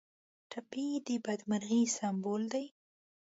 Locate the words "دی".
2.53-2.65